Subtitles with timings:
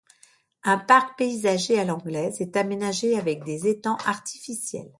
[0.63, 4.89] Un parc paysager à l'anglaise est aménagé avec des étangs artificiels.